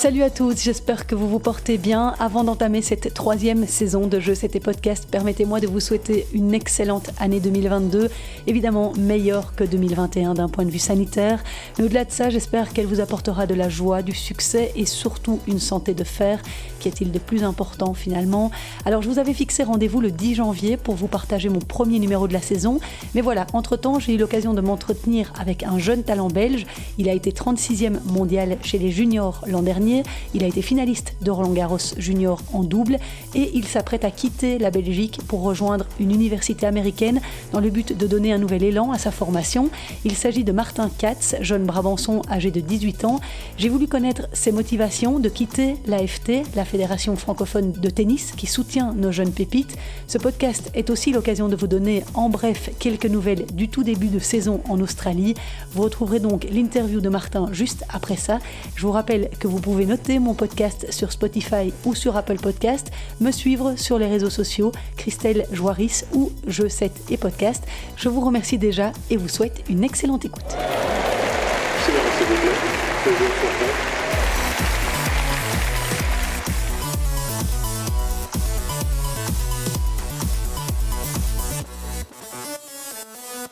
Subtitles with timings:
[0.00, 2.14] Salut à tous, j'espère que vous vous portez bien.
[2.18, 7.10] Avant d'entamer cette troisième saison de Jeux C'était Podcast, permettez-moi de vous souhaiter une excellente
[7.18, 8.08] année 2022,
[8.46, 11.44] évidemment meilleure que 2021 d'un point de vue sanitaire.
[11.76, 15.40] Mais au-delà de ça, j'espère qu'elle vous apportera de la joie, du succès et surtout
[15.46, 16.40] une santé de fer.
[16.78, 18.50] Qu'est-il de plus important finalement
[18.86, 22.26] Alors je vous avais fixé rendez-vous le 10 janvier pour vous partager mon premier numéro
[22.26, 22.80] de la saison.
[23.14, 26.64] Mais voilà, entre-temps, j'ai eu l'occasion de m'entretenir avec un jeune talent belge.
[26.96, 29.89] Il a été 36e mondial chez les juniors l'an dernier
[30.34, 32.98] il a été finaliste de Roland Garros Junior en double
[33.34, 37.20] et il s'apprête à quitter la Belgique pour rejoindre une université américaine
[37.52, 39.70] dans le but de donner un nouvel élan à sa formation.
[40.04, 43.20] Il s'agit de Martin Katz, jeune Brabançon âgé de 18 ans.
[43.56, 48.92] J'ai voulu connaître ses motivations de quitter l'AFT, la Fédération francophone de tennis, qui soutient
[48.94, 49.76] nos jeunes pépites.
[50.06, 54.08] Ce podcast est aussi l'occasion de vous donner en bref quelques nouvelles du tout début
[54.08, 55.34] de saison en Australie.
[55.72, 58.38] Vous retrouverez donc l'interview de Martin juste après ça.
[58.76, 62.90] Je vous rappelle que vous pouvez noter mon podcast sur Spotify ou sur Apple Podcast,
[63.20, 67.64] me suivre sur les réseaux sociaux Christelle Joaris ou Je 7 et Podcast.
[67.96, 70.56] Je vous remercie déjà et vous souhaite une excellente écoute.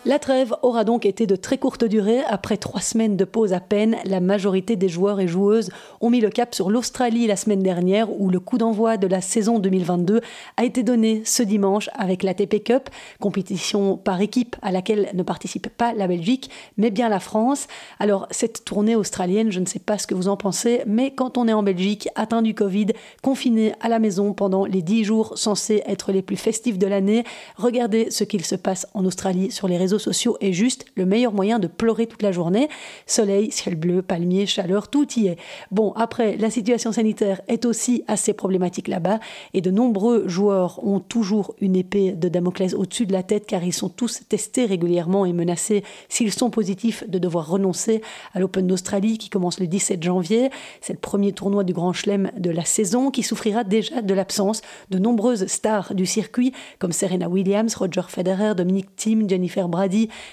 [0.08, 2.20] La trêve aura donc été de très courte durée.
[2.26, 5.68] Après trois semaines de pause à peine, la majorité des joueurs et joueuses
[6.00, 9.20] ont mis le cap sur l'Australie la semaine dernière, où le coup d'envoi de la
[9.20, 10.22] saison 2022
[10.56, 12.88] a été donné ce dimanche avec la TP Cup,
[13.20, 17.66] compétition par équipe à laquelle ne participe pas la Belgique, mais bien la France.
[17.98, 21.36] Alors cette tournée australienne, je ne sais pas ce que vous en pensez, mais quand
[21.36, 22.86] on est en Belgique, atteint du Covid,
[23.22, 27.24] confiné à la maison pendant les dix jours censés être les plus festifs de l'année,
[27.56, 31.32] regardez ce qu'il se passe en Australie sur les réseaux sociaux est juste le meilleur
[31.32, 32.68] moyen de pleurer toute la journée.
[33.06, 35.36] Soleil, ciel bleu, palmier, chaleur, tout y est.
[35.70, 39.20] Bon, après, la situation sanitaire est aussi assez problématique là-bas
[39.54, 43.62] et de nombreux joueurs ont toujours une épée de Damoclès au-dessus de la tête car
[43.64, 48.02] ils sont tous testés régulièrement et menacés, s'ils sont positifs, de devoir renoncer
[48.34, 50.50] à l'Open d'Australie qui commence le 17 janvier.
[50.80, 54.62] C'est le premier tournoi du Grand Chelem de la saison qui souffrira déjà de l'absence
[54.90, 59.87] de nombreuses stars du circuit comme Serena Williams, Roger Federer, Dominic Thiem, Jennifer Brady,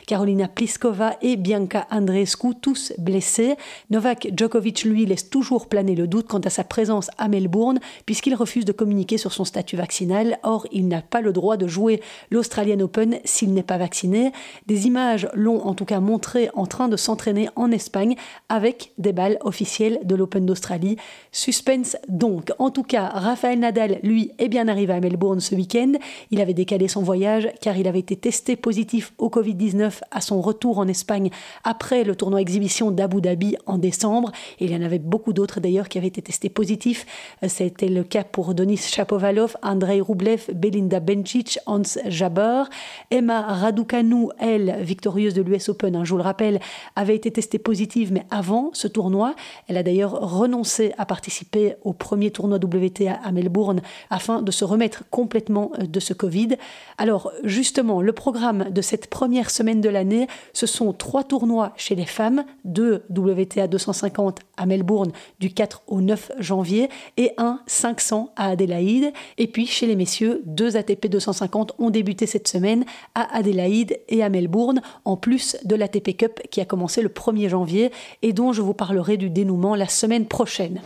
[0.07, 3.55] Carolina Pliskova et Bianca Andreescu, tous blessés.
[3.89, 8.35] Novak Djokovic, lui, laisse toujours planer le doute quant à sa présence à Melbourne, puisqu'il
[8.35, 10.39] refuse de communiquer sur son statut vaccinal.
[10.43, 12.01] Or, il n'a pas le droit de jouer
[12.31, 14.31] l'Australian Open s'il n'est pas vacciné.
[14.67, 18.16] Des images l'ont en tout cas montré en train de s'entraîner en Espagne
[18.49, 20.97] avec des balles officielles de l'Open d'Australie.
[21.31, 22.51] Suspense donc.
[22.59, 25.93] En tout cas, Rafael Nadal, lui, est bien arrivé à Melbourne ce week-end.
[26.31, 30.22] Il avait décalé son voyage car il avait été testé positif au Covid 19 à
[30.22, 31.29] son retour en Espagne
[31.63, 34.31] après le tournoi exhibition d'Abu Dhabi en décembre.
[34.59, 37.06] il y en avait beaucoup d'autres d'ailleurs qui avaient été testés positifs.
[37.44, 42.63] Euh, c'était le cas pour Denis Chapovalov, Andrei Rublev, Belinda Bencic, Hans Jaber.
[43.11, 46.59] Emma Raducanu, elle, victorieuse de l'US Open, hein, je vous le rappelle,
[46.95, 49.35] avait été testée positive, mais avant ce tournoi.
[49.67, 54.66] Elle a d'ailleurs renoncé à participer au premier tournoi WTA à Melbourne afin de se
[54.66, 56.50] remettre complètement euh, de ce Covid.
[56.97, 61.96] Alors justement, le programme de cette première semaine de l'année, ce sont trois tournois chez
[61.96, 68.31] les femmes, deux WTA 250 à Melbourne du 4 au 9 janvier et un 500
[68.35, 69.12] à Adélaïde.
[69.38, 74.23] Et puis chez les messieurs, deux ATP 250 ont débuté cette semaine à Adélaïde et
[74.23, 77.91] à Melbourne, en plus de l'ATP Cup qui a commencé le 1er janvier
[78.22, 80.81] et dont je vous parlerai du dénouement la semaine prochaine.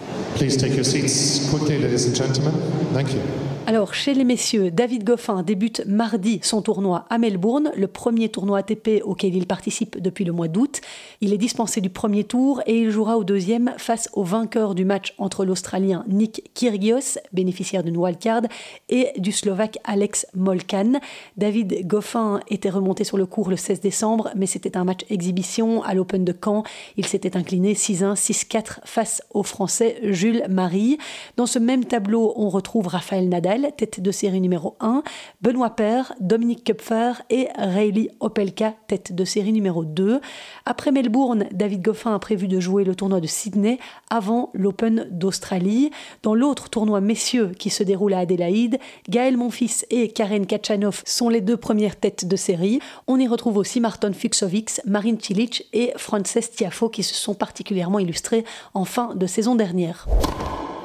[3.70, 8.58] Alors, chez les messieurs, David Goffin débute mardi son tournoi à Melbourne, le premier tournoi
[8.58, 10.82] ATP auquel il participe depuis le mois d'août.
[11.22, 14.86] Il est dispensé du premier tour et il jouera au deuxième face au vainqueur du
[14.86, 18.42] match entre l'Australien Nick Kyrgios, bénéficiaire d'une wildcard,
[18.90, 20.94] et du Slovaque Alex Molkan.
[21.38, 25.84] David Goffin était remonté sur le cours le 16 décembre, mais c'était un match exhibition
[25.84, 26.64] à l'Open de Caen.
[26.98, 30.98] Il s'était incliné 6-1, 6-4 face au Français Jules Marie.
[31.38, 35.04] Dans ce même tableau, on retrouve Raphaël Nadal tête de série numéro 1,
[35.42, 40.22] Benoît Paire, Dominique Kupfer et Rayleigh Opelka, tête de série numéro 2.
[40.66, 43.80] Après Melbourne, David Goffin a prévu de jouer le tournoi de Sydney
[44.10, 45.92] avant l'Open d'Australie.
[46.24, 48.80] Dans l'autre tournoi messieurs qui se déroule à Adélaïde,
[49.10, 52.80] Gaël Monfils et Karen Kachanov sont les deux premières têtes de série.
[53.08, 58.00] On y retrouve aussi Martin Fuxovics, Marine Cilic et Frances Tiafo qui se sont particulièrement
[58.00, 60.08] illustrés en fin de saison dernière.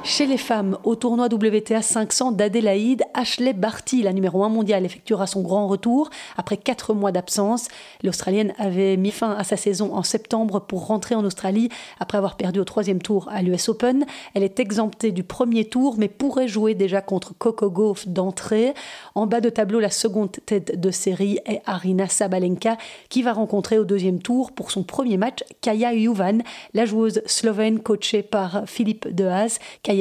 [0.07, 5.27] Chez les femmes, au tournoi WTA 500 d'Adélaïde, Ashley Barty, la numéro 1 mondiale, effectuera
[5.27, 7.69] son grand retour après quatre mois d'absence.
[8.03, 11.71] L'Australienne avait mis fin à sa saison en septembre pour rentrer en Australie
[12.01, 14.05] après avoir perdu au troisième tour à l'US Open.
[14.35, 18.75] Elle est exemptée du premier tour mais pourrait jouer déjà contre Coco Gauff d'entrée.
[19.15, 22.77] En bas de tableau, la seconde tête de série est Arina Sabalenka
[23.09, 26.41] qui va rencontrer au deuxième tour pour son premier match Kaya Juvan,
[26.75, 29.59] la joueuse slovène coachée par Philippe Dehaze.
[29.83, 29.94] Kaya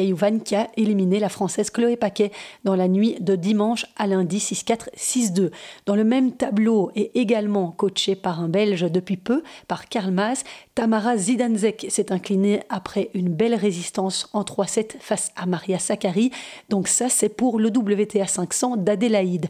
[0.43, 2.31] qui a éliminé la Française Chloé Paquet
[2.63, 5.51] dans la nuit de dimanche à lundi 6-4, 6-2.
[5.85, 10.43] Dans le même tableau et également coaché par un Belge depuis peu, par Karl Maas,
[10.75, 16.31] Tamara Zidanzek s'est inclinée après une belle résistance en 3-7 face à Maria Sakkari.
[16.69, 19.47] Donc ça, c'est pour le WTA 500 d'Adélaïde.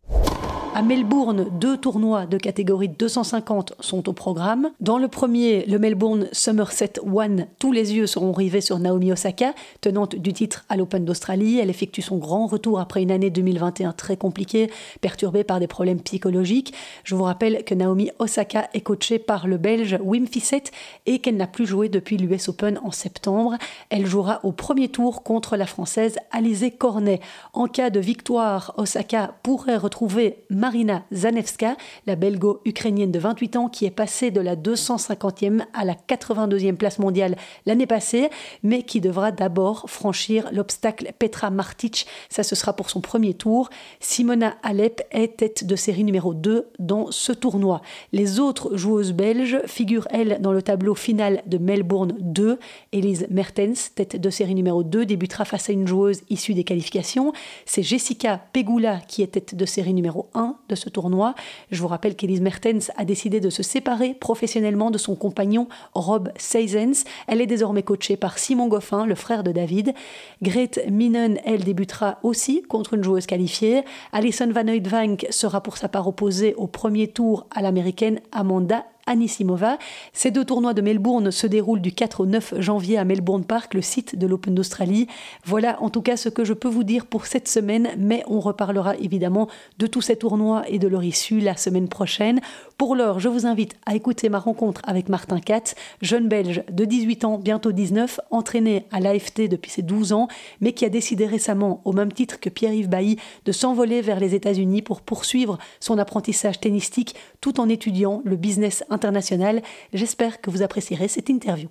[0.75, 4.71] À Melbourne, deux tournois de catégorie 250 sont au programme.
[4.79, 9.53] Dans le premier, le Melbourne Somerset One, tous les yeux seront rivés sur Naomi Osaka,
[9.81, 11.59] tenante du titre à l'Open d'Australie.
[11.59, 16.01] Elle effectue son grand retour après une année 2021 très compliquée, perturbée par des problèmes
[16.01, 16.73] psychologiques.
[17.03, 20.71] Je vous rappelle que Naomi Osaka est coachée par le Belge Wim Fissette
[21.05, 23.57] et qu'elle n'a plus joué depuis l'US Open en septembre.
[23.91, 27.19] Elle jouera au premier tour contre la Française Alizé Cornet.
[27.53, 31.75] En cas de victoire, Osaka pourrait retrouver Marina Zanevska,
[32.07, 36.99] la belgo-ukrainienne de 28 ans qui est passée de la 250e à la 82e place
[36.99, 38.29] mondiale l'année passée,
[38.63, 42.07] mais qui devra d'abord franchir l'obstacle Petra Martic.
[42.29, 43.69] Ça, ce sera pour son premier tour.
[43.99, 47.81] Simona Alep est tête de série numéro 2 dans ce tournoi.
[48.13, 52.57] Les autres joueuses belges figurent, elles, dans le tableau final de Melbourne 2.
[52.93, 57.33] Elise Mertens, tête de série numéro 2, débutera face à une joueuse issue des qualifications.
[57.65, 61.35] C'est Jessica Pegula qui est tête de série numéro 1 de ce tournoi.
[61.71, 66.31] Je vous rappelle qu'Elise Mertens a décidé de se séparer professionnellement de son compagnon Rob
[66.37, 67.03] Seisens.
[67.27, 69.93] Elle est désormais coachée par Simon Goffin, le frère de David.
[70.41, 73.83] Grete Minen, elle débutera aussi contre une joueuse qualifiée.
[74.11, 79.77] Alison Van Oudvank sera pour sa part opposée au premier tour à l'américaine Amanda Anisimova.
[80.13, 83.73] Ces deux tournois de Melbourne se déroulent du 4 au 9 janvier à Melbourne Park,
[83.73, 85.07] le site de l'Open d'Australie.
[85.45, 88.39] Voilà en tout cas ce que je peux vous dire pour cette semaine, mais on
[88.39, 89.47] reparlera évidemment
[89.77, 92.41] de tous ces tournois et de leur issue la semaine prochaine.
[92.83, 96.83] Pour l'heure, je vous invite à écouter ma rencontre avec Martin Katz, jeune belge de
[96.83, 100.27] 18 ans, bientôt 19, entraîné à l'AFT depuis ses 12 ans,
[100.59, 103.15] mais qui a décidé récemment, au même titre que Pierre-Yves Bailly,
[103.45, 108.83] de s'envoler vers les États-Unis pour poursuivre son apprentissage tennistique tout en étudiant le business
[108.89, 109.61] international.
[109.93, 111.69] J'espère que vous apprécierez cette interview.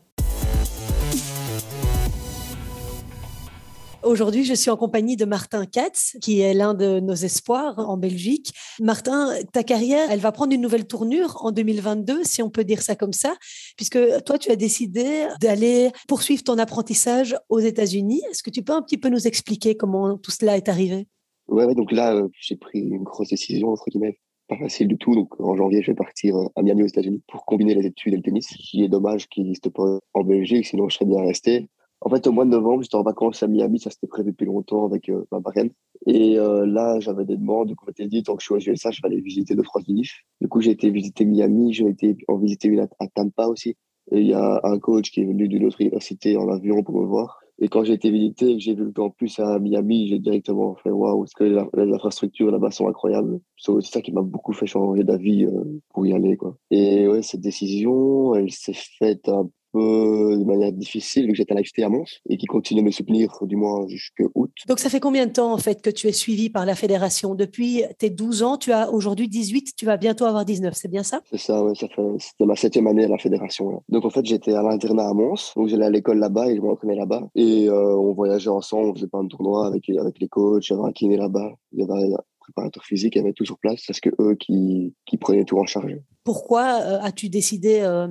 [4.04, 7.96] Aujourd'hui, je suis en compagnie de Martin Katz, qui est l'un de nos espoirs en
[7.96, 8.52] Belgique.
[8.80, 12.82] Martin, ta carrière, elle va prendre une nouvelle tournure en 2022, si on peut dire
[12.82, 13.36] ça comme ça,
[13.76, 18.22] puisque toi, tu as décidé d'aller poursuivre ton apprentissage aux États-Unis.
[18.28, 21.06] Est-ce que tu peux un petit peu nous expliquer comment tout cela est arrivé?
[21.46, 24.18] Ouais, donc là, euh, j'ai pris une grosse décision, entre guillemets,
[24.48, 25.14] pas facile du tout.
[25.14, 28.16] Donc en janvier, je vais partir à Miami aux États-Unis pour combiner les études et
[28.16, 31.68] le tennis, qui est dommage qu'il n'existe pas en Belgique, sinon je serais bien resté.
[32.04, 34.46] En fait, au mois de novembre, j'étais en vacances à Miami, ça s'était prévu depuis
[34.46, 35.70] longtemps avec euh, ma marraine.
[36.06, 38.72] Et euh, là, j'avais des demandes, donc on m'était dit, tant que je suis aux
[38.72, 40.12] USA, je vais aller visiter de France Unif.
[40.40, 43.76] Du coup, j'ai été visiter Miami, j'ai été en visiter une à, Tampa aussi.
[44.10, 47.00] Et il y a un coach qui est venu d'une autre université en avion pour
[47.00, 47.38] me voir.
[47.60, 51.22] Et quand j'ai été que j'ai vu le campus à Miami, j'ai directement fait waouh,
[51.22, 53.38] est-ce que les infrastructures là-bas sont incroyables.
[53.56, 56.36] C'est ça qui m'a beaucoup fait changer d'avis euh, pour y aller.
[56.36, 56.56] Quoi.
[56.72, 61.52] Et ouais, cette décision, elle s'est faite un peu de manière difficile, vu que j'étais
[61.52, 64.50] à l'IFT à Mons et qui continue de me soutenir du moins jusqu'à août.
[64.68, 67.34] Donc, ça fait combien de temps, en fait, que tu es suivi par la fédération?
[67.34, 71.02] Depuis tes 12 ans, tu as aujourd'hui 18, tu vas bientôt avoir 19, c'est bien
[71.02, 71.20] ça?
[71.30, 71.76] C'est ça, oui.
[71.76, 73.82] Ça fait, c'était ma septième année à la fédération.
[73.88, 76.60] Donc, en fait, j'étais à l'internat à Mons, donc j'allais à l'école là-bas et je
[76.60, 77.28] m'entraînais là-bas.
[77.34, 80.72] Et euh, on voyageait ensemble, on faisait plein de tournois avec, avec les coachs, il
[80.72, 83.44] y avait un kiné là-bas, il y avait un préparateur physique, il y avait tout
[83.44, 85.96] sur place, parce que eux qui, qui prenaient tout en charge.
[86.24, 88.08] Pourquoi euh, as-tu décidé euh,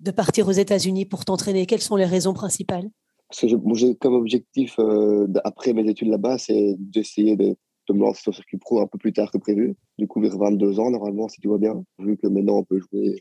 [0.00, 2.90] de partir aux États-Unis pour t'entraîner Quelles sont les raisons principales?
[3.28, 7.56] Parce que j'ai comme objectif, euh, après mes études là-bas, c'est d'essayer de,
[7.88, 9.74] me lancer sur le circuit pro un peu plus tard que prévu.
[9.98, 11.82] Du coup, vers 22 ans, normalement, si tu vois bien.
[11.98, 13.20] Vu que maintenant, on peut jouer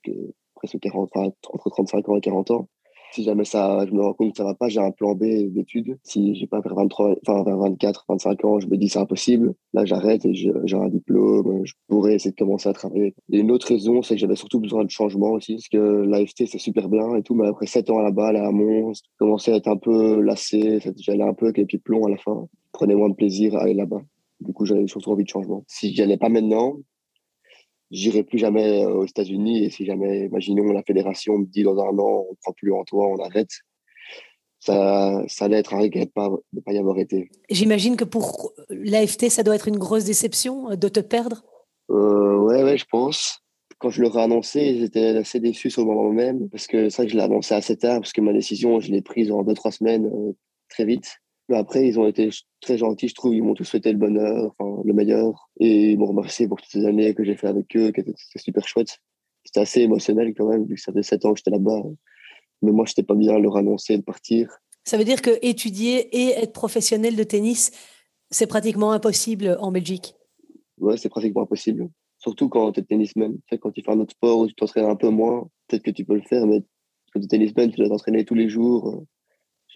[0.54, 2.70] presque 40, entre 35 ans et 40 ans.
[3.12, 5.24] Si jamais ça, je me rends compte que ça va pas, j'ai un plan B
[5.52, 5.98] d'études.
[6.04, 9.54] Si j'ai pas vers 23, enfin vers 24, 25 ans, je me dis c'est impossible.
[9.74, 11.66] Là, j'arrête et j'ai un diplôme.
[11.66, 13.16] Je pourrais essayer de commencer à travailler.
[13.32, 16.46] Et une autre raison, c'est que j'avais surtout besoin de changement aussi, parce que l'AFT
[16.46, 19.54] c'est super bien et tout, mais après 7 ans là-bas, là à Mons, je commençais
[19.54, 20.80] à être un peu lassé.
[20.98, 22.48] J'allais un peu avec les pieds plombs à la fin.
[22.52, 24.02] Je prenais moins de plaisir à aller là-bas.
[24.40, 25.64] Du coup, j'avais surtout envie de changement.
[25.68, 26.78] Si j'y allais pas maintenant,
[27.92, 29.66] j'irai plus jamais euh, aux États-Unis.
[29.66, 32.74] Et si jamais, imaginons, la fédération me dit dans un an, on ne prend plus
[32.74, 33.52] en toi, on arrête.
[34.60, 36.12] ça, ça allait être un regret de
[36.54, 37.30] ne pas, y avoir été.
[37.50, 41.44] J'imagine que pour l'AFT, ça doit être une grosse déception de te perdre.
[41.90, 43.44] Euh, ouais, ouais, je pense.
[43.80, 46.98] Quand je leur ai annoncé, j'étais assez déçu sur le moment même, parce que c'est
[46.98, 49.44] vrai que je l'ai annoncé assez tard, parce que ma décision, je l'ai prise en
[49.44, 50.34] deux, trois semaines, euh,
[50.68, 51.22] très vite.
[51.50, 52.30] Mais après, ils ont été
[52.62, 53.34] très gentils, je trouve.
[53.34, 55.50] Ils m'ont tous souhaité le bonheur, enfin, le meilleur.
[55.60, 58.14] Et ils m'ont remercié pour toutes ces années que j'ai fait avec eux, qui étaient,
[58.36, 59.00] super chouettes.
[59.44, 61.82] C'était assez émotionnel quand même, vu que ça faisait sept ans que j'étais là-bas.
[62.62, 64.60] Mais moi, je n'étais pas bien leur annoncer de partir.
[64.86, 67.72] Ça veut dire que étudier et être professionnel de tennis,
[68.30, 70.14] c'est pratiquement impossible en Belgique
[70.78, 71.90] Ouais, c'est pratiquement impossible.
[72.20, 73.38] Surtout quand tu es tennisman.
[73.60, 76.06] quand tu fais un autre sport où tu t'entraînes un peu moins, peut-être que tu
[76.06, 76.62] peux le faire, mais
[77.12, 79.08] quand tu es tennisman, tu dois t'entraîner tous les jours, euh,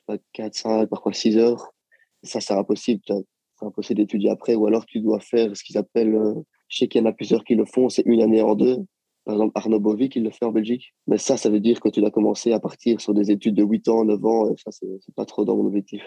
[0.05, 1.71] pas, 4, 5, parfois 6 heures.
[2.23, 3.01] Ça, c'est impossible.
[3.07, 4.55] C'est impossible d'étudier après.
[4.55, 6.33] Ou alors, tu dois faire ce qu'ils appellent, euh,
[6.69, 8.77] je sais qu'il y en a plusieurs qui le font, c'est une année en deux.
[9.25, 10.93] Par exemple, Arnaud Bovic, il le fait en Belgique.
[11.07, 13.63] Mais ça, ça veut dire que tu dois commencer à partir sur des études de
[13.63, 14.51] 8 ans, 9 ans.
[14.51, 16.01] Et ça, c'est pas trop dans mon objectif.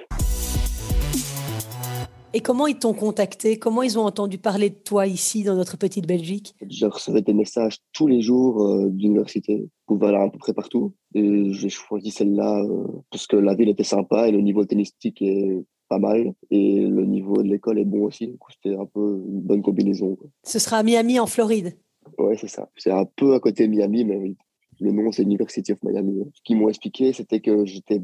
[2.36, 3.58] Et comment ils t'ont contacté?
[3.58, 6.54] Comment ils ont entendu parler de toi ici, dans notre petite Belgique?
[6.68, 9.70] Je recevais des messages tous les jours euh, d'université.
[9.86, 10.92] Pouvais aller à peu près partout.
[11.14, 15.22] Et j'ai choisi celle-là euh, parce que la ville était sympa et le niveau tennistique
[15.22, 16.34] est pas mal.
[16.50, 18.26] Et le niveau de l'école est bon aussi.
[18.26, 20.18] Du coup, c'était un peu une bonne combinaison.
[20.42, 21.78] Ce sera à Miami, en Floride?
[22.18, 22.68] Ouais, c'est ça.
[22.76, 24.34] C'est un peu à côté de Miami, mais
[24.80, 26.22] le nom, c'est University of Miami.
[26.34, 28.02] Ce qu'ils m'ont expliqué, c'était que j'étais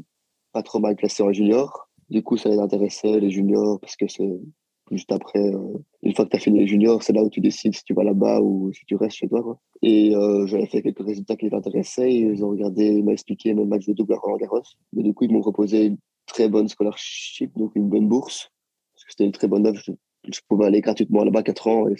[0.53, 4.07] pas trop mal classé en junior du coup, ça les intéressait, les juniors, parce que
[4.07, 4.39] c'est
[4.91, 7.41] juste après, euh, une fois que tu as fini les juniors, c'est là où tu
[7.41, 9.41] décides si tu vas là-bas ou si tu restes chez toi.
[9.41, 9.59] Quoi.
[9.81, 12.13] Et euh, j'avais fait quelques résultats qui les intéressaient.
[12.13, 14.61] Ils ont regardé, ils m'ont expliqué mes matchs de double à Roland Garros.
[14.97, 18.49] Et du coup, ils m'ont proposé une très bonne scholarship, donc une bonne bourse.
[18.93, 19.79] Parce que c'était une très bonne œuvre.
[20.25, 21.89] Je, pouvais aller gratuitement là-bas 4 ans.
[21.89, 21.95] Et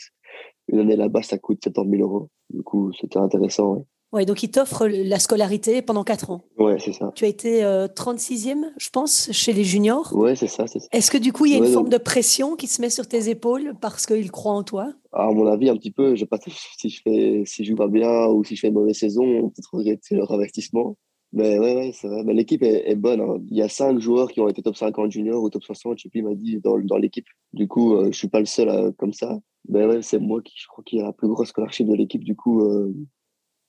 [0.67, 2.29] une année là-bas, ça coûte 70 000 euros.
[2.49, 3.85] Du coup, c'était intéressant.
[4.21, 6.41] Donc il t'offre la scolarité pendant 4 ans.
[6.57, 7.11] Ouais, c'est ça.
[7.15, 10.15] Tu as été 36e, euh, je pense, chez les juniors.
[10.15, 12.67] Ouais, c'est ça, Est-ce que du coup, il y a une forme de pression qui
[12.67, 14.93] se met sur tes épaules parce qu'ils croient en toi?
[15.11, 16.15] À mon avis, un petit peu.
[16.15, 16.37] Je sais pas
[16.77, 19.23] si je fais, si je joue pas bien ou si je fais une mauvaise saison,
[19.23, 20.95] on peut regretter leur investissement.
[21.31, 22.23] Mais ouais, ouais c'est vrai.
[22.23, 23.19] Mais l'équipe est, bonne.
[23.19, 23.39] Hein.
[23.49, 26.03] Il y a 5 joueurs qui ont été top 50 juniors ou top 60, je
[26.03, 27.25] sais plus, il m'a dit, dans, dans l'équipe.
[27.53, 29.39] Du coup, je euh, je suis pas le seul comme ça.
[29.67, 32.23] Mais ouais, c'est moi qui, je crois, qui a la plus grosse scholarship de l'équipe.
[32.23, 32.93] Du coup, euh,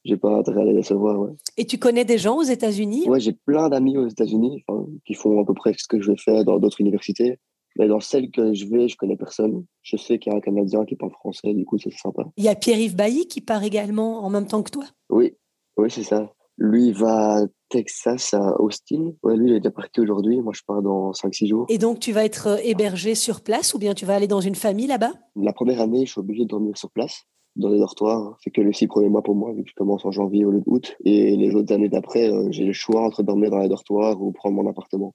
[0.04, 1.18] j'ai pas intérêt à les recevoir.
[1.18, 1.32] Ouais.
[1.56, 3.08] Et tu connais des gens aux États-Unis?
[3.08, 4.64] Ouais, j'ai plein d'amis aux États-Unis
[5.06, 7.38] qui font à peu près ce que je vais faire dans d'autres universités.
[7.76, 9.64] Mais dans celle que je vais, je connais personne.
[9.82, 12.22] Je sais qu'il y a un Canadien qui parle français, du coup, c'est sympa.
[12.36, 14.84] Il y a Pierre-Yves Bailly qui part également en même temps que toi?
[15.10, 15.32] Oui,
[15.76, 16.32] oui, c'est ça.
[16.56, 19.14] Lui, il va à Texas, à Austin.
[19.24, 20.40] Ouais, lui, il est déjà parti aujourd'hui.
[20.40, 21.66] Moi, je pars dans 5-6 jours.
[21.68, 24.40] Et donc, tu vas être euh, hébergé sur place ou bien tu vas aller dans
[24.40, 25.10] une famille là-bas?
[25.34, 27.24] La première année, je suis obligé de dormir sur place
[27.56, 28.36] dans les dortoirs.
[28.42, 30.50] C'est que les six premiers mois pour moi, vu que je commence en janvier au
[30.50, 30.96] lieu d'août.
[31.04, 34.32] Et les autres années d'après, euh, j'ai le choix entre dormir dans les dortoirs ou
[34.32, 35.14] prendre mon appartement.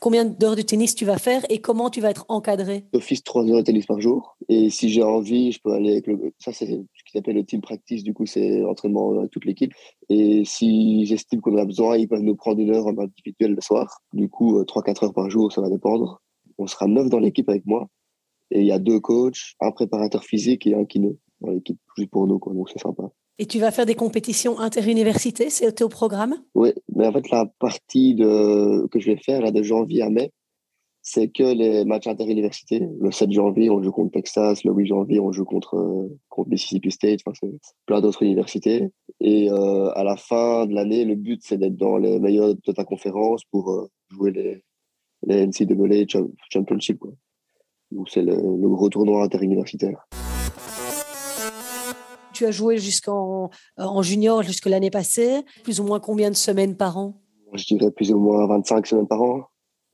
[0.00, 2.84] Combien d'heures de tennis tu vas faire et comment tu vas être encadré?
[2.92, 4.36] D'office, trois heures de tennis par jour.
[4.48, 6.32] Et si j'ai envie, je peux aller avec le.
[6.38, 8.04] Ça, c'est ce qu'ils appelle le team practice.
[8.04, 9.72] Du coup, c'est l'entraînement de toute l'équipe.
[10.08, 13.60] Et si j'estime qu'on a besoin, ils peuvent nous prendre une heure en individuel le
[13.60, 14.00] soir.
[14.12, 16.22] Du coup, euh, trois, quatre heures par jour, ça va dépendre.
[16.58, 17.88] On sera neuf dans l'équipe avec moi.
[18.52, 22.10] Et il y a deux coachs, un préparateur physique et un kiné dans l'équipe, juste
[22.10, 23.10] pour nous, quoi, donc c'est sympa.
[23.38, 26.34] Et tu vas faire des compétitions interuniversités, c'est au programme?
[26.54, 30.10] Oui, mais en fait, la partie de, que je vais faire là, de janvier à
[30.10, 30.30] mai,
[31.02, 32.86] c'est que les matchs interuniversités.
[33.00, 34.64] Le 7 janvier, on joue contre Texas.
[34.64, 37.20] Le 8 janvier, on joue contre, contre Mississippi State.
[37.26, 38.90] Enfin, c'est plein d'autres universités.
[39.20, 42.72] Et euh, à la fin de l'année, le but, c'est d'être dans les meilleurs de
[42.72, 44.62] ta conférence pour euh, jouer les,
[45.26, 46.04] les NCAA
[46.52, 47.00] Championship.
[47.90, 50.06] Donc, c'est le, le gros tournoi interuniversitaire
[52.40, 56.36] tu as joué jusqu'en euh, en junior jusque l'année passée Plus ou moins combien de
[56.36, 57.20] semaines par an?
[57.52, 59.42] Je dirais plus ou moins 25 semaines par an.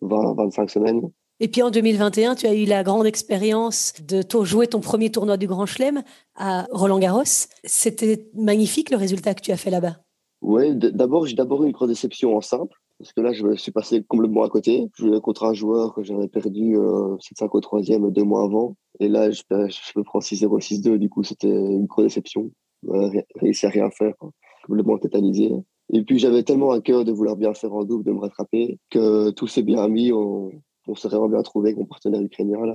[0.02, 1.00] 20, 25 semaines.
[1.40, 5.36] Et puis en 2021, tu as eu la grande expérience de jouer ton premier tournoi
[5.36, 6.02] du Grand Chelem
[6.36, 7.48] à Roland Garros.
[7.64, 9.96] C'était magnifique le résultat que tu as fait là-bas?
[10.42, 12.76] Oui, d'abord, j'ai d'abord eu une grosse déception en simple.
[12.98, 14.88] Parce que là, je me suis passé complètement à côté.
[14.96, 18.76] Je jouais contre un joueur que j'avais perdu euh, 7-5 au troisième deux mois avant.
[19.00, 20.96] Et là, je, me prends 6-0, 6-2.
[20.96, 22.50] Du coup, c'était une grosse déception.
[22.88, 24.14] Euh, réussi à rien faire.
[24.66, 25.52] Complètement tétanisé.
[25.92, 28.78] Et puis, j'avais tellement à cœur de vouloir bien faire en double, de me rattraper,
[28.90, 30.12] que tout s'est bien mis.
[30.12, 30.50] On,
[30.88, 32.64] on s'est vraiment bien trouvé avec mon partenaire ukrainien.
[32.64, 32.74] Là.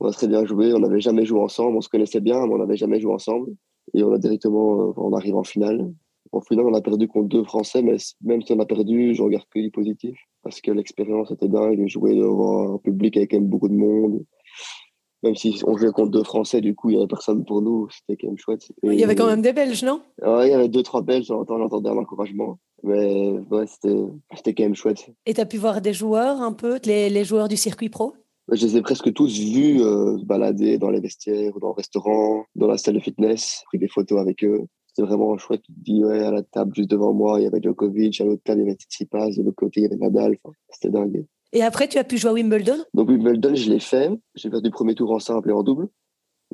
[0.00, 0.72] On a très bien joué.
[0.72, 1.76] On n'avait jamais joué ensemble.
[1.76, 3.52] On se connaissait bien, mais on n'avait jamais joué ensemble.
[3.92, 5.92] Et on a directement, euh, on arrive en finale.
[6.34, 9.22] Au final, on a perdu contre deux Français, mais même si on a perdu, je
[9.22, 11.86] regarde que du positif parce que l'expérience était dingue.
[11.86, 14.24] Jouer devant un public avec quand même beaucoup de monde.
[15.22, 17.88] Même si on jouait contre deux Français, du coup, il n'y avait personne pour nous.
[17.88, 18.66] C'était quand même chouette.
[18.82, 20.02] il y avait quand même des Belges, non?
[20.22, 21.26] Ouais, il y avait deux, trois Belges.
[21.26, 22.58] J'entendais un encouragement.
[22.82, 25.06] Mais ouais, c'était quand même chouette.
[25.24, 28.14] Et tu as pu voir des joueurs un peu, les, les joueurs du circuit pro?
[28.52, 32.44] Je les ai presque tous vus euh, se balader dans les vestiaires, dans le restaurant,
[32.56, 34.66] dans la salle de fitness, pris des photos avec eux.
[34.94, 35.62] C'était vraiment chouette.
[35.62, 38.24] Tu te dis, ouais, à la table juste devant moi, il y avait Djokovic, à
[38.24, 40.36] l'autre table, il y avait Tsitsipas, de l'autre côté, il y avait Nadal.
[40.44, 41.26] Enfin, c'était dingue.
[41.52, 42.78] Et après, tu as pu jouer à Wimbledon?
[42.94, 44.10] Donc, Wimbledon, je l'ai fait.
[44.34, 45.88] J'ai fait du premier tour en simple et en double.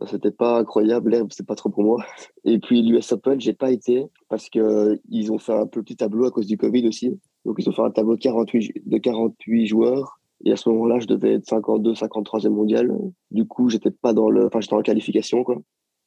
[0.07, 2.03] C'était pas incroyable, l'herbe, c'est pas trop pour moi.
[2.45, 6.31] Et puis, l'US Open, j'ai pas été parce qu'ils ont fait un petit tableau à
[6.31, 7.19] cause du Covid aussi.
[7.45, 11.01] Donc, ils ont fait un tableau de 48, de 48 joueurs et à ce moment-là,
[11.01, 12.91] je devais être 52, 53e mondial.
[13.31, 15.59] Du coup, j'étais pas dans le, enfin, j'étais en qualification, quoi.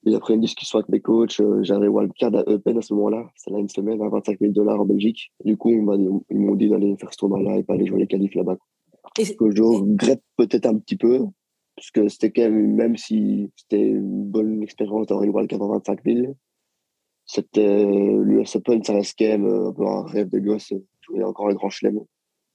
[0.06, 3.30] Et après une discussion avec mes coachs, euh, j'avais wildcard à Eupen à ce moment-là.
[3.36, 5.32] C'est là une semaine à 25 000 dollars en Belgique.
[5.46, 8.36] Du coup, ils m'ont dit d'aller faire ce tournoi-là et pas aller jouer les qualifs
[8.36, 8.58] là-bas.
[9.16, 11.20] Que je regrette peut-être un petit peu,
[11.76, 15.68] parce que c'était quand même, même si c'était une bonne expérience d'avoir une wildcard à
[15.68, 16.36] 25 000,
[17.26, 20.74] c'était l'US Open, ça reste quand même euh, un peu un rêve de gosse.
[21.02, 22.00] Jouer encore un grand chelem.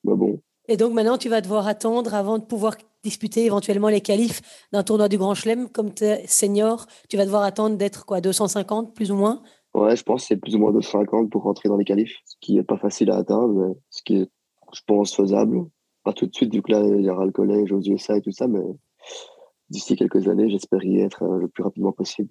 [0.04, 4.00] Mais bon, et donc maintenant, tu vas devoir attendre avant de pouvoir disputer éventuellement les
[4.00, 4.40] qualifs
[4.72, 5.68] d'un tournoi du Grand Chelem.
[5.68, 9.42] Comme es senior, tu vas devoir attendre d'être quoi, 250 plus ou moins?
[9.74, 12.36] Ouais, je pense que c'est plus ou moins 250 pour rentrer dans les qualifs, ce
[12.40, 14.30] qui n'est pas facile à atteindre, mais ce qui est,
[14.72, 15.66] je pense, faisable.
[16.04, 18.22] Pas tout de suite, vu que là, il y aura le collège aux USA et
[18.22, 18.62] tout ça, mais
[19.68, 22.30] d'ici quelques années, j'espère y être euh, le plus rapidement possible.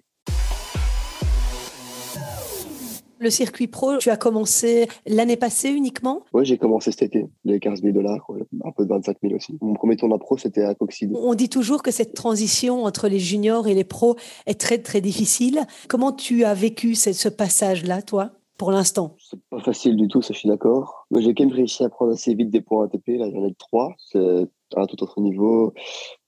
[3.20, 6.22] Le circuit pro, tu as commencé l'année passée uniquement?
[6.32, 8.26] Oui, j'ai commencé cet été, les 15 000 dollars,
[8.64, 9.58] un peu de 25 000 aussi.
[9.60, 11.12] Mon premier tournoi pro, c'était à Coxide.
[11.16, 15.00] On dit toujours que cette transition entre les juniors et les pros est très, très
[15.00, 15.60] difficile.
[15.88, 19.16] Comment tu as vécu ce, passage-là, toi pour l'instant?
[19.18, 21.06] C'est pas facile du tout, ça je suis d'accord.
[21.10, 23.08] Mais j'ai quand même réussi à prendre assez vite des points ATP.
[23.18, 23.94] Là, j'en ai trois.
[24.10, 25.74] C'est à un tout autre niveau.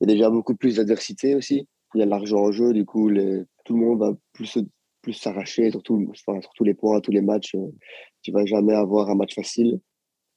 [0.01, 1.67] Il y a déjà beaucoup plus d'adversité aussi.
[1.95, 3.43] Il y a l'argent en jeu, du coup, les...
[3.65, 4.59] tout le monde va plus
[5.03, 5.81] plus s'arracher sur,
[6.29, 7.55] enfin, les points, tous les matchs.
[7.55, 7.73] Euh,
[8.23, 9.81] tu vas jamais avoir un match facile,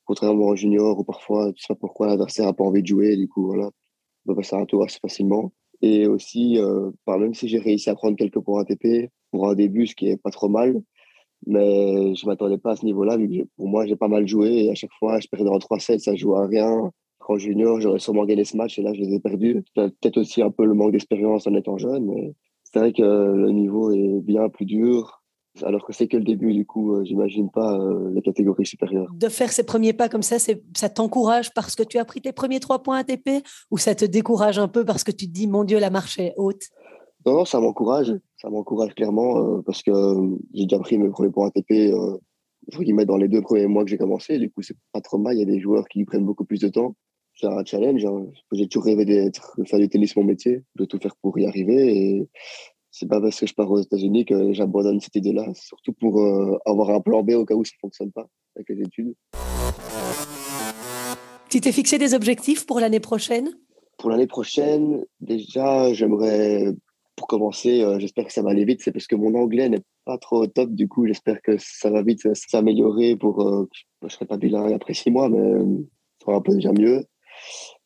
[0.05, 3.17] contrairement en junior où parfois tu sais pas pourquoi l'adversaire a pas envie de jouer.
[3.17, 5.53] Du coup, voilà, tu vas passer un tour assez facilement.
[5.81, 9.87] Et aussi, euh, même si j'ai réussi à prendre quelques points ATP pour un début,
[9.87, 10.81] ce qui est pas trop mal,
[11.45, 14.65] mais je m'attendais pas à ce niveau-là, vu que pour moi, j'ai pas mal joué
[14.65, 16.91] et à chaque fois, je perdais en 3-7, ça joue à rien.
[17.27, 19.63] En junior, j'aurais sûrement gagné ce match et là, je les ai perdus.
[19.75, 22.33] Peut-être aussi un peu le manque d'expérience en étant jeune, mais
[22.73, 25.21] c'est vrai que le niveau est bien plus dur.
[25.61, 29.07] Alors que c'est que le début, du coup, euh, j'imagine pas euh, les catégories supérieures.
[29.13, 32.31] De faire ces premiers pas comme ça, ça t'encourage parce que tu as pris tes
[32.31, 35.45] premiers trois points ATP ou ça te décourage un peu parce que tu te dis,
[35.45, 36.63] mon Dieu, la marche est haute?
[37.27, 38.11] Non, non, ça m'encourage.
[38.41, 39.91] Ça m'encourage clairement euh, parce que
[40.55, 41.93] j'ai déjà pris mes premiers points ATP,
[43.05, 44.39] dans les deux premiers mois que j'ai commencé.
[44.39, 45.35] Du coup, c'est pas trop mal.
[45.35, 46.95] Il y a des joueurs qui prennent beaucoup plus de temps.
[47.35, 48.05] C'est un challenge.
[48.05, 48.27] Hein.
[48.51, 51.45] J'ai toujours rêvé d'être, de faire du tennis mon métier, de tout faire pour y
[51.47, 51.97] arriver.
[51.97, 52.29] Et
[52.91, 55.47] c'est pas parce que je pars aux États-Unis que j'abandonne cette idée-là.
[55.55, 58.69] Surtout pour euh, avoir un plan B au cas où ça ne fonctionne pas avec
[58.69, 59.15] les études.
[61.49, 63.49] Tu t'es fixé des objectifs pour l'année prochaine?
[63.97, 66.73] Pour l'année prochaine, déjà, j'aimerais,
[67.15, 68.81] pour commencer, euh, j'espère que ça va aller vite.
[68.83, 70.69] C'est parce que mon anglais n'est pas trop top.
[70.71, 73.41] Du coup, j'espère que ça va vite s'améliorer pour.
[73.41, 73.67] Euh,
[74.01, 75.41] je ne serai pas bilingue après six mois, mais
[76.19, 77.03] ça sera un peu déjà mieux.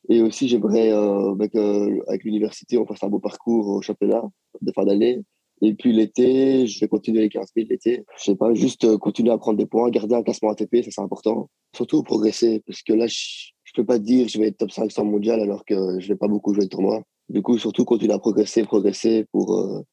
[0.08, 4.22] Et aussi, j'aimerais, euh, avec, euh, avec l'université, on fasse un beau parcours au championnat
[4.60, 5.22] de fin d'année.
[5.60, 8.04] Et puis l'été, je vais continuer les 15 000 l'été.
[8.16, 10.90] Je sais pas, juste euh, continuer à prendre des points, garder un classement ATP, ça
[10.90, 11.50] c'est important.
[11.74, 14.70] Surtout progresser, parce que là, je, je peux pas dire que je vais être top
[14.70, 17.02] 500 mondial alors que je vais pas beaucoup jouer le tournoi.
[17.28, 19.84] Du coup, surtout continuer à progresser, progresser pour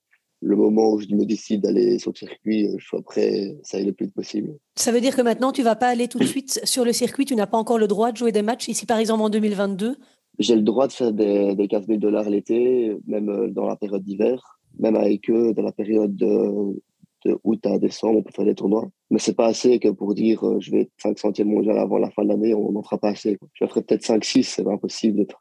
[0.46, 3.78] le moment où je me décide d'aller sur le circuit, euh, je suis prêt, ça
[3.78, 4.56] aille le plus possible.
[4.76, 7.26] Ça veut dire que maintenant, tu vas pas aller tout de suite sur le circuit,
[7.26, 9.98] tu n'as pas encore le droit de jouer des matchs ici, par exemple, en 2022
[10.38, 13.76] J'ai le droit de faire des, des 15 000 dollars l'été, même euh, dans la
[13.76, 16.80] période d'hiver, même avec eux, dans la période de,
[17.44, 18.88] août à décembre, on peut faire des tournois.
[19.10, 22.12] Mais c'est pas assez que pour dire euh, je vais être 500e mondial avant la
[22.12, 23.40] fin de l'année, on n'en fera pas assez.
[23.54, 25.40] Je ferai peut-être 5-6, c'est impossible d'être,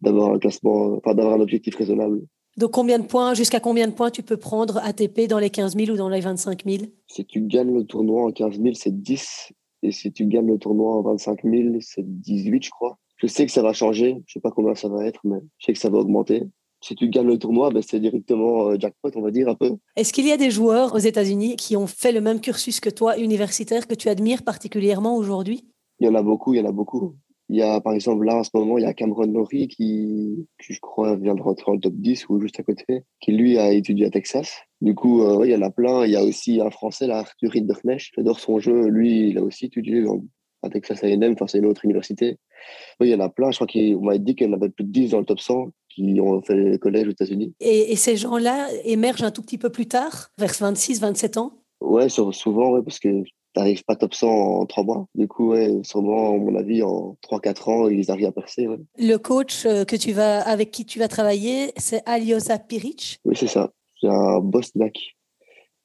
[0.00, 2.22] d'avoir un classement, enfin, d'avoir un objectif raisonnable.
[2.56, 5.76] Donc, combien de points, jusqu'à combien de points tu peux prendre ATP dans les 15
[5.76, 9.02] 000 ou dans les 25 000 Si tu gagnes le tournoi en 15 000, c'est
[9.02, 9.52] 10.
[9.82, 12.96] Et si tu gagnes le tournoi en 25 000, c'est 18, je crois.
[13.16, 14.22] Je sais que ça va changer.
[14.26, 16.44] Je sais pas combien ça va être, mais je sais que ça va augmenter.
[16.80, 19.76] Si tu gagnes le tournoi, ben c'est directement euh, jackpot, on va dire un peu.
[19.96, 22.90] Est-ce qu'il y a des joueurs aux États-Unis qui ont fait le même cursus que
[22.90, 25.64] toi, universitaire, que tu admires particulièrement aujourd'hui?
[25.98, 27.14] Il y en a beaucoup, il y en a beaucoup.
[27.50, 30.46] Il y a, par exemple, là, en ce moment, il y a Cameron Norrie qui,
[30.62, 33.58] qui, je crois, vient de rentrer en top 10 ou juste à côté, qui, lui,
[33.58, 34.62] a étudié à Texas.
[34.80, 36.06] Du coup, euh, il y en a plein.
[36.06, 38.12] Il y a aussi un Français, là, Arthur Rinderknecht.
[38.16, 38.88] J'adore son jeu.
[38.88, 40.04] Lui, il a aussi étudié
[40.62, 41.32] à Texas A&M.
[41.32, 42.38] Enfin, c'est une autre université.
[43.00, 43.50] Il y en a plein.
[43.50, 45.40] Je crois qu'on m'a dit qu'il y en avait plus de 10 dans le top
[45.40, 47.54] 100 qui ont fait le collège aux États-Unis.
[47.60, 51.52] Et, ces gens-là émergent un tout petit peu plus tard, vers 26, 27 ans?
[51.80, 53.22] Ouais, souvent, ouais, parce que
[53.54, 55.06] tu n'arrives pas top 100 en trois mois.
[55.14, 58.66] Du coup, ouais, sûrement, à mon avis, en 3-4 ans, ils arrivent à percer.
[58.98, 63.36] Le coach euh, que tu vas, avec qui tu vas travailler, c'est Aliosa Piric Oui,
[63.36, 63.70] c'est ça.
[64.00, 64.98] C'est un Bosnac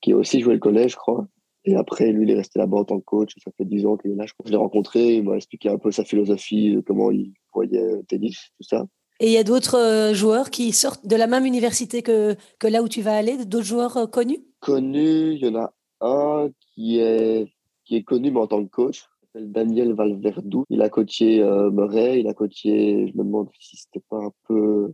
[0.01, 1.27] qui a aussi joué le collège, je crois.
[1.65, 3.33] Et après, lui, il est resté là-bas en tant que coach.
[3.43, 4.25] Ça fait 10 ans qu'il est là.
[4.25, 5.15] Je, je l'ai rencontré.
[5.15, 8.85] Il m'a expliqué un peu sa philosophie, comment il voyait le tennis, tout ça.
[9.19, 12.67] Et il y a d'autres euh, joueurs qui sortent de la même université que, que
[12.67, 14.39] là où tu vas aller, d'autres joueurs euh, connus?
[14.61, 17.47] Connus, il y en a un qui est,
[17.89, 18.99] qui est connu mais en tant que coach.
[18.99, 20.63] Il s'appelle Daniel Valverdou.
[20.69, 24.31] Il a coaché euh, Murray, il a coaché, je me demande si c'était pas un
[24.47, 24.93] peu.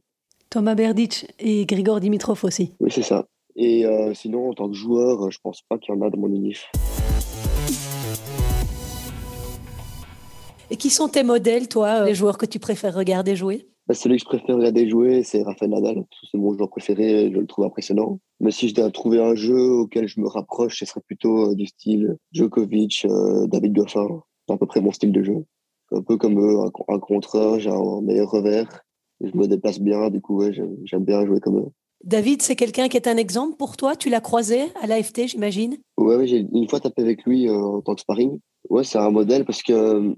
[0.49, 2.73] Thomas Berdic et Grigor Dimitrov aussi.
[2.79, 3.25] Oui, c'est ça.
[3.57, 6.17] Et euh, sinon, en tant que joueur, je pense pas qu'il y en a dans
[6.17, 6.71] mon unif.
[10.69, 13.67] Et qui sont tes modèles, toi, euh, les joueurs que tu préfères regarder jouer?
[13.87, 16.03] Bah, Celui que je préfère regarder jouer, c'est Rafael Nadal.
[16.31, 18.19] C'est mon joueur préféré, je le trouve impressionnant.
[18.39, 21.55] Mais si je dois trouver un jeu auquel je me rapproche, ce serait plutôt euh,
[21.55, 23.05] du style Djokovic,
[23.47, 24.07] David Goffin.
[24.47, 25.45] C'est à peu près mon style de jeu.
[25.91, 28.81] Un peu comme eux, un, contreur, j'ai un meilleur revers.
[29.21, 30.51] je me déplace bien, du coup, ouais,
[30.83, 31.71] j'aime bien jouer comme eux.
[32.03, 33.95] David, c'est quelqu'un qui est un exemple pour toi?
[33.95, 35.77] Tu l'as croisé à l'AFT, j'imagine?
[35.97, 38.39] Oui, j'ai une fois tapé avec lui euh, en tant que sparring.
[38.69, 40.13] Ouais, c'est un modèle parce que euh,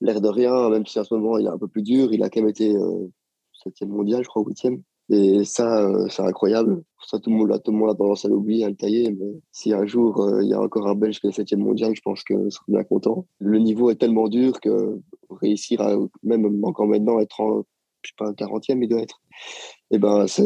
[0.00, 2.22] l'air de rien, même si en ce moment il est un peu plus dur, il
[2.22, 4.80] a quand même été 7e euh, mondial, je crois, 8e.
[5.12, 6.84] Et ça, c'est incroyable.
[7.04, 9.10] Ça, tout le, monde, tout le monde a tendance à l'oublier, à le tailler.
[9.10, 12.00] Mais si un jour il y a encore un Belge qui est 7e mondial, je
[12.00, 13.26] pense que je serai bien content.
[13.40, 17.64] Le niveau est tellement dur que réussir à, même encore maintenant, être en,
[18.02, 19.20] je sais pas, un 40e, il doit être.
[19.90, 20.44] Et eh ben, c'est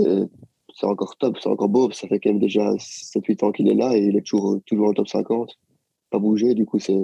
[0.75, 1.91] c'est encore top, c'est encore beau.
[1.93, 4.89] Ça fait quand même déjà 7-8 ans qu'il est là et il est toujours, toujours
[4.89, 5.57] en top 50.
[6.15, 6.95] Pas bougé, du coup, c'est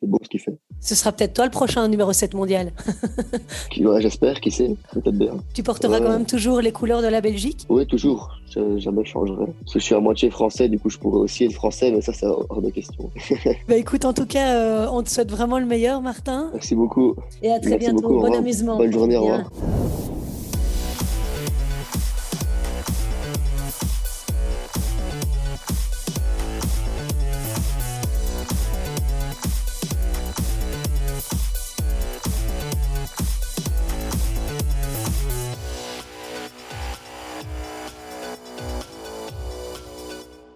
[0.00, 0.56] beau ce qu'il fait.
[0.78, 2.70] Ce sera peut-être toi le prochain numéro 7 mondial.
[3.98, 5.32] J'espère, qui sait, peut-être bien.
[5.54, 7.66] Tu porteras quand même toujours les couleurs de la Belgique?
[7.68, 8.30] Oui, toujours.
[8.48, 9.46] Je, jamais je changerai.
[9.46, 12.00] Parce que je suis à moitié français, du coup, je pourrais aussi être français, mais
[12.00, 13.10] ça, c'est hors de question.
[13.68, 16.50] bah écoute, en tout cas, euh, on te souhaite vraiment le meilleur, Martin.
[16.52, 17.16] Merci beaucoup.
[17.42, 18.20] Et à très bientôt.
[18.20, 18.76] bon amusement.
[18.76, 19.50] Bonne journée, au revoir.